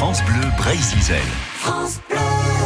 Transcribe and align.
France 0.00 0.24
Bleu 0.24 0.40
Brésil. 0.56 1.14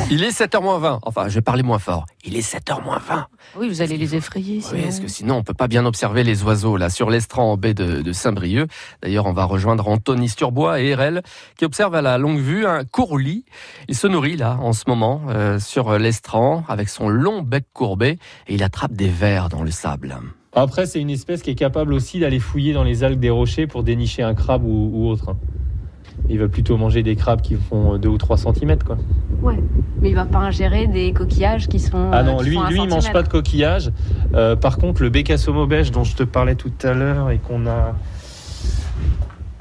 Il 0.08 0.22
est 0.22 0.30
7h20. 0.30 1.00
Enfin, 1.02 1.28
je 1.28 1.34
vais 1.34 1.40
parler 1.40 1.64
moins 1.64 1.80
fort. 1.80 2.06
Il 2.24 2.36
est 2.36 2.48
7h20. 2.48 3.24
Oui, 3.58 3.68
vous 3.68 3.82
allez 3.82 3.96
les 3.96 4.14
effrayer. 4.14 4.60
Oui, 4.72 4.82
parce 4.82 5.00
que 5.00 5.08
sinon, 5.08 5.38
on 5.38 5.42
peut 5.42 5.52
pas 5.52 5.66
bien 5.66 5.84
observer 5.84 6.22
les 6.22 6.44
oiseaux 6.44 6.76
là 6.76 6.90
sur 6.90 7.10
l'estran 7.10 7.50
en 7.50 7.56
baie 7.56 7.74
de, 7.74 8.02
de 8.02 8.12
Saint-Brieuc. 8.12 8.70
D'ailleurs, 9.02 9.26
on 9.26 9.32
va 9.32 9.46
rejoindre 9.46 9.88
Anthony 9.88 10.28
Sturbois 10.28 10.80
et 10.80 10.94
RL 10.94 11.24
qui 11.58 11.64
observent 11.64 11.96
à 11.96 12.02
la 12.02 12.18
longue 12.18 12.38
vue 12.38 12.66
un 12.66 12.84
courlis. 12.84 13.44
Il 13.88 13.96
se 13.96 14.06
nourrit 14.06 14.36
là 14.36 14.56
en 14.60 14.72
ce 14.72 14.84
moment 14.86 15.22
euh, 15.30 15.58
sur 15.58 15.98
l'estran 15.98 16.62
avec 16.68 16.88
son 16.88 17.08
long 17.08 17.42
bec 17.42 17.64
courbé 17.72 18.20
et 18.46 18.54
il 18.54 18.62
attrape 18.62 18.92
des 18.92 19.08
vers 19.08 19.48
dans 19.48 19.64
le 19.64 19.72
sable. 19.72 20.16
Après, 20.52 20.86
c'est 20.86 21.00
une 21.00 21.10
espèce 21.10 21.42
qui 21.42 21.50
est 21.50 21.56
capable 21.56 21.94
aussi 21.94 22.20
d'aller 22.20 22.38
fouiller 22.38 22.74
dans 22.74 22.84
les 22.84 23.02
algues 23.02 23.18
des 23.18 23.30
rochers 23.30 23.66
pour 23.66 23.82
dénicher 23.82 24.22
un 24.22 24.34
crabe 24.34 24.62
ou, 24.62 24.90
ou 24.94 25.08
autre. 25.08 25.34
Il 26.28 26.38
va 26.38 26.48
plutôt 26.48 26.76
manger 26.76 27.02
des 27.02 27.16
crabes 27.16 27.42
qui 27.42 27.54
font 27.56 27.98
2 27.98 28.08
ou 28.08 28.18
3 28.18 28.38
cm. 28.38 28.78
Quoi. 28.84 28.96
Ouais. 29.42 29.58
Mais 30.00 30.10
il 30.10 30.14
va 30.14 30.24
pas 30.24 30.38
ingérer 30.38 30.86
des 30.86 31.12
coquillages 31.12 31.68
qui 31.68 31.78
sont. 31.78 32.10
Ah 32.12 32.20
euh, 32.20 32.22
non, 32.22 32.40
lui, 32.40 32.56
lui 32.68 32.82
il 32.82 32.88
mange 32.88 33.12
pas 33.12 33.22
de 33.22 33.28
coquillages. 33.28 33.90
Euh, 34.34 34.56
par 34.56 34.78
contre, 34.78 35.02
le 35.02 35.10
bécassomo 35.10 35.66
beige 35.66 35.90
dont 35.90 36.04
je 36.04 36.16
te 36.16 36.22
parlais 36.22 36.54
tout 36.54 36.72
à 36.82 36.94
l'heure 36.94 37.30
et 37.30 37.38
qu'on 37.38 37.66
a 37.66 37.94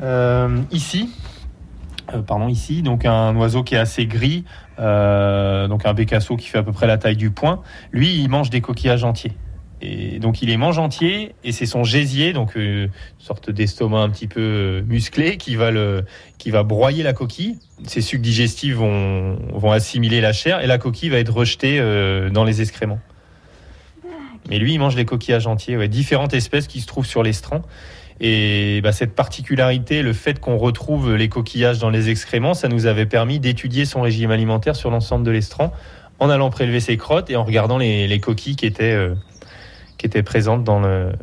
euh, 0.04 0.62
ici, 0.72 1.10
euh, 2.14 2.22
pardon, 2.22 2.48
ici, 2.48 2.82
donc 2.82 3.06
un 3.06 3.36
oiseau 3.36 3.64
qui 3.64 3.76
est 3.76 3.80
assez 3.80 4.06
gris, 4.06 4.44
euh, 4.80 5.68
donc 5.68 5.86
un 5.86 5.94
bécasso 5.94 6.36
qui 6.36 6.48
fait 6.50 6.58
à 6.58 6.64
peu 6.64 6.74
près 6.74 6.88
la 6.88 6.98
taille 6.98 7.16
du 7.16 7.32
poing, 7.32 7.62
lui, 7.92 8.22
il 8.22 8.30
mange 8.30 8.50
des 8.50 8.62
coquillages 8.62 9.04
entiers. 9.04 9.34
Donc 10.20 10.42
il 10.42 10.48
les 10.48 10.58
mange 10.58 10.80
entiers 10.80 11.36
et 11.44 11.52
c'est 11.52 11.66
son 11.66 11.84
gésier, 11.84 12.32
donc 12.32 12.56
euh, 12.56 12.86
une 12.86 12.90
sorte 13.20 13.50
d'estomac 13.50 14.00
un 14.00 14.10
petit 14.10 14.28
peu 14.28 14.40
euh, 14.40 14.82
musclé, 14.84 15.38
qui 15.38 15.56
va, 15.56 16.64
broyer 16.64 17.04
la 17.04 17.14
coquille. 17.14 17.58
Ses 17.86 18.02
sucs 18.02 18.22
digestifs 18.22 18.76
vont, 18.76 19.38
assimiler 19.72 20.22
la 20.22 20.32
chair 20.32 20.62
et 20.62 20.68
la 20.68 20.78
coquille 20.78 21.10
va 21.10 21.18
être 21.18 21.34
rejetée 21.34 21.80
euh, 21.80 22.30
dans 22.30 22.46
les 22.46 22.62
excréments. 22.62 23.00
Mais 24.50 24.58
lui, 24.58 24.74
il 24.74 24.80
mange 24.80 24.96
les 24.96 25.06
coquillages 25.06 25.48
entiers, 25.48 25.78
ouais, 25.78 25.88
différentes 25.88 26.34
espèces 26.34 26.68
qui 26.68 26.80
se 26.80 26.88
trouvent 26.88 27.06
sur 27.06 27.24
l'estran. 27.24 27.62
Et 28.22 28.80
bah, 28.82 28.92
cette 28.92 29.16
particularité, 29.16 30.02
le 30.02 30.14
fait 30.14 30.40
qu'on 30.40 30.58
retrouve 30.58 31.16
les 31.16 31.28
coquillages 31.28 31.80
dans 31.80 31.90
les 31.90 32.10
excréments, 32.10 32.54
ça 32.54 32.70
nous 32.70 32.86
avait 32.86 33.06
permis 33.06 33.40
d'étudier 33.40 33.86
son 33.86 34.02
régime 34.02 34.32
alimentaire 34.32 34.76
sur 34.76 34.92
l'ensemble 34.92 35.26
de 35.26 35.32
l'estran 35.32 35.74
en 36.20 36.30
allant 36.30 36.50
prélever 36.52 36.80
ses 36.80 36.96
crottes 36.96 37.30
et 37.30 37.36
en 37.36 37.44
regardant 37.44 37.78
les, 37.78 38.08
les 38.08 38.20
coquilles 38.20 38.56
qui 38.56 38.66
étaient, 38.66 38.96
qui 40.04 40.08
étaient 40.08 40.22
présentes 40.22 40.66
dans, 40.66 40.82
le, 40.82 41.14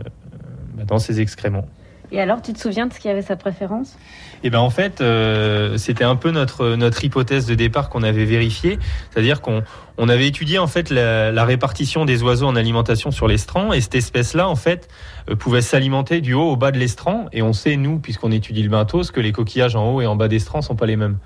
bah, 0.74 0.84
dans 0.86 0.98
ses 0.98 1.20
excréments. 1.20 1.66
Et 2.12 2.18
alors, 2.18 2.40
tu 2.40 2.54
te 2.54 2.58
souviens 2.58 2.86
de 2.86 2.94
ce 2.94 2.98
qui 2.98 3.10
avait 3.10 3.20
sa 3.20 3.36
préférence? 3.36 3.98
Et 4.42 4.48
ben 4.48 4.58
en 4.58 4.70
fait, 4.70 5.02
euh, 5.02 5.76
c'était 5.76 6.02
un 6.02 6.16
peu 6.16 6.30
notre 6.30 6.74
notre 6.74 7.04
hypothèse 7.04 7.46
de 7.46 7.54
départ 7.54 7.90
qu'on 7.90 8.02
avait 8.02 8.24
vérifiée, 8.24 8.78
c'est-à-dire 9.10 9.42
qu'on 9.42 9.62
on 9.98 10.08
avait 10.08 10.26
étudié 10.26 10.58
en 10.58 10.66
fait 10.66 10.88
la, 10.88 11.30
la 11.30 11.44
répartition 11.44 12.06
des 12.06 12.22
oiseaux 12.22 12.46
en 12.46 12.56
alimentation 12.56 13.10
sur 13.10 13.28
l'estran 13.28 13.74
et 13.74 13.82
cette 13.82 13.96
espèce-là 13.96 14.48
en 14.48 14.56
fait 14.56 14.88
euh, 15.28 15.36
pouvait 15.36 15.60
s'alimenter 15.60 16.22
du 16.22 16.32
haut 16.32 16.48
au 16.52 16.56
bas 16.56 16.70
de 16.70 16.78
l'estran 16.78 17.26
et 17.34 17.42
on 17.42 17.52
sait 17.52 17.76
nous 17.76 17.98
puisqu'on 17.98 18.32
étudie 18.32 18.62
le 18.62 18.70
benthos 18.70 19.12
que 19.12 19.20
les 19.20 19.32
coquillages 19.32 19.76
en 19.76 19.92
haut 19.92 20.00
et 20.00 20.06
en 20.06 20.16
bas 20.16 20.28
d'estran 20.28 20.62
sont 20.62 20.74
pas 20.74 20.86
les 20.86 20.96
mêmes. 20.96 21.18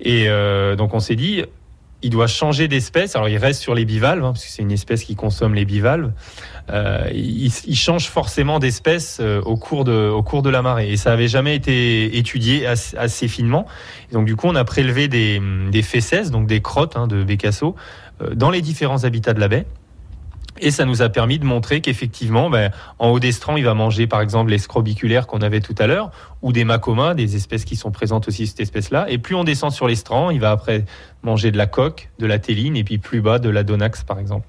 Et 0.00 0.24
euh, 0.26 0.74
donc 0.74 0.94
on 0.94 1.00
s'est 1.00 1.14
dit 1.14 1.44
il 2.02 2.10
doit 2.10 2.26
changer 2.26 2.68
d'espèce. 2.68 3.16
Alors 3.16 3.28
il 3.28 3.38
reste 3.38 3.60
sur 3.60 3.74
les 3.74 3.84
bivalves 3.84 4.24
hein, 4.24 4.32
parce 4.32 4.44
que 4.44 4.50
c'est 4.50 4.62
une 4.62 4.72
espèce 4.72 5.04
qui 5.04 5.14
consomme 5.14 5.54
les 5.54 5.64
bivalves. 5.64 6.12
Euh, 6.70 7.08
il, 7.12 7.52
il 7.66 7.76
change 7.76 8.06
forcément 8.06 8.58
d'espèce 8.58 9.18
euh, 9.20 9.40
au 9.42 9.56
cours 9.56 9.84
de 9.84 10.08
au 10.08 10.22
cours 10.22 10.42
de 10.42 10.50
la 10.50 10.62
marée 10.62 10.92
et 10.92 10.96
ça 10.96 11.12
avait 11.12 11.28
jamais 11.28 11.56
été 11.56 12.16
étudié 12.16 12.66
assez, 12.66 12.96
assez 12.96 13.28
finement. 13.28 13.66
Et 14.10 14.14
donc 14.14 14.26
du 14.26 14.36
coup 14.36 14.46
on 14.48 14.54
a 14.54 14.64
prélevé 14.64 15.08
des 15.08 15.40
des 15.70 15.82
fesses 15.82 16.30
donc 16.30 16.46
des 16.46 16.60
crottes 16.60 16.96
hein, 16.96 17.06
de 17.06 17.24
bécasso 17.24 17.74
euh, 18.22 18.34
dans 18.34 18.50
les 18.50 18.60
différents 18.60 19.04
habitats 19.04 19.34
de 19.34 19.40
la 19.40 19.48
baie. 19.48 19.66
Et 20.62 20.70
ça 20.70 20.84
nous 20.84 21.02
a 21.02 21.08
permis 21.08 21.40
de 21.40 21.44
montrer 21.44 21.80
qu'effectivement, 21.80 22.48
ben, 22.48 22.70
en 23.00 23.08
haut 23.08 23.18
d'estran, 23.18 23.56
il 23.56 23.64
va 23.64 23.74
manger 23.74 24.06
par 24.06 24.20
exemple 24.20 24.52
les 24.52 24.58
scrobiculaires 24.58 25.26
qu'on 25.26 25.42
avait 25.42 25.60
tout 25.60 25.74
à 25.76 25.88
l'heure, 25.88 26.12
ou 26.40 26.52
des 26.52 26.64
macomas, 26.64 27.14
des 27.14 27.34
espèces 27.34 27.64
qui 27.64 27.74
sont 27.74 27.90
présentes 27.90 28.28
aussi 28.28 28.46
cette 28.46 28.60
espèce-là. 28.60 29.06
Et 29.10 29.18
plus 29.18 29.34
on 29.34 29.42
descend 29.42 29.72
sur 29.72 29.88
l'estran, 29.88 30.30
il 30.30 30.38
va 30.38 30.52
après 30.52 30.84
manger 31.24 31.50
de 31.50 31.58
la 31.58 31.66
coque, 31.66 32.10
de 32.20 32.26
la 32.26 32.38
téline, 32.38 32.76
et 32.76 32.84
puis 32.84 32.98
plus 32.98 33.20
bas 33.20 33.40
de 33.40 33.50
la 33.50 33.64
donax 33.64 34.04
par 34.04 34.20
exemple. 34.20 34.48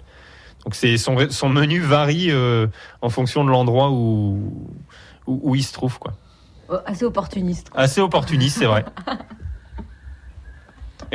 Donc 0.63 0.75
son, 0.75 1.18
son 1.31 1.50
menu 1.50 1.79
varie 1.79 2.30
euh, 2.30 2.68
en 3.01 3.09
fonction 3.09 3.44
de 3.44 3.50
l'endroit 3.50 3.90
où, 3.90 4.69
où, 5.25 5.40
où 5.41 5.56
il 5.56 5.63
se 5.63 5.74
trouve. 5.74 5.97
Quoi. 5.97 6.13
Assez 6.85 7.06
opportuniste. 7.06 7.72
quoi. 7.72 7.81
Assez 7.81 8.01
opportuniste, 8.01 8.59
c'est 8.59 8.66
vrai. 8.66 8.85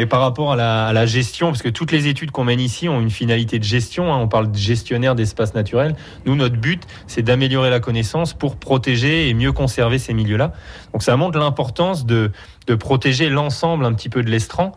Et 0.00 0.06
par 0.06 0.20
rapport 0.20 0.53
à 0.53 0.92
la, 0.92 1.06
gestion, 1.06 1.48
parce 1.48 1.60
que 1.60 1.69
toutes 1.69 1.91
les 1.91 2.06
études 2.06 2.31
qu'on 2.31 2.44
mène 2.44 2.60
ici 2.60 2.88
ont 2.88 3.00
une 3.00 3.10
finalité 3.10 3.59
de 3.59 3.64
gestion, 3.64 4.12
hein, 4.12 4.19
on 4.19 4.28
parle 4.28 4.53
de 4.53 4.56
gestionnaire 4.56 5.16
d'espace 5.16 5.54
naturel. 5.54 5.97
Nous, 6.25 6.36
notre 6.36 6.54
but, 6.54 6.84
c'est 7.09 7.22
d'améliorer 7.22 7.69
la 7.69 7.81
connaissance 7.81 8.32
pour 8.32 8.56
protéger 8.56 9.28
et 9.28 9.34
mieux 9.34 9.50
conserver 9.50 9.98
ces 9.98 10.14
milieux-là. 10.14 10.53
Donc 10.92 11.03
ça 11.03 11.16
montre 11.16 11.36
l'importance 11.41 12.06
de, 12.06 12.31
de 12.69 12.75
protéger 12.76 13.28
l'ensemble 13.28 13.84
un 13.84 13.92
petit 13.92 14.09
peu 14.09 14.22
de 14.22 14.31
l'estran 14.31 14.70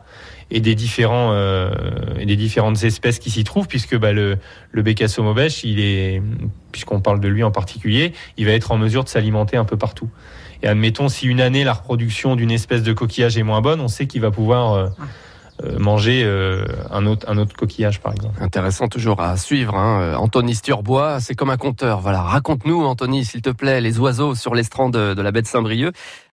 et 0.49 0.59
des 0.59 0.73
différents 0.73 1.33
euh, 1.33 1.71
et 2.19 2.25
des 2.25 2.35
différentes 2.35 2.83
espèces 2.83 3.19
qui 3.19 3.29
s'y 3.29 3.43
trouvent, 3.43 3.67
puisque 3.67 3.95
bah, 3.95 4.13
le, 4.13 4.39
le 4.71 4.83
est, 4.87 6.21
puisqu'on 6.71 6.99
parle 6.99 7.19
de 7.19 7.27
lui 7.27 7.43
en 7.43 7.51
particulier, 7.51 8.13
il 8.37 8.47
va 8.47 8.53
être 8.53 8.71
en 8.71 8.77
mesure 8.77 9.03
de 9.03 9.09
s'alimenter 9.09 9.55
un 9.55 9.65
peu 9.65 9.77
partout. 9.77 10.09
Et 10.63 10.67
admettons, 10.67 11.09
si 11.09 11.27
une 11.27 11.41
année 11.41 11.63
la 11.63 11.73
reproduction 11.73 12.35
d'une 12.35 12.51
espèce 12.51 12.83
de 12.83 12.93
coquillage 12.93 13.37
est 13.37 13.43
moins 13.43 13.61
bonne, 13.61 13.81
on 13.81 13.87
sait 13.87 14.07
qu'il 14.07 14.21
va 14.21 14.31
pouvoir 14.31 14.73
euh, 14.73 14.87
euh, 15.63 15.79
manger 15.79 16.23
euh, 16.23 16.65
un, 16.91 17.05
autre, 17.05 17.27
un 17.29 17.37
autre 17.37 17.55
coquillage, 17.55 17.99
par 17.99 18.13
exemple. 18.13 18.41
Intéressant 18.41 18.87
toujours 18.87 19.21
à 19.21 19.37
suivre. 19.37 19.75
Hein. 19.75 20.15
Anthony 20.17 20.55
Sturbois, 20.55 21.19
c'est 21.19 21.35
comme 21.35 21.49
un 21.49 21.57
conteur. 21.57 21.99
Voilà, 22.01 22.21
raconte-nous, 22.21 22.83
Anthony, 22.83 23.25
s'il 23.25 23.41
te 23.41 23.49
plaît, 23.49 23.81
les 23.81 23.99
oiseaux 23.99 24.35
sur 24.35 24.53
l'estran 24.53 24.89
de, 24.89 25.13
de 25.13 25.21
la 25.21 25.31
baie 25.31 25.41
de 25.41 25.47
Saint-Brieuc. 25.47 25.95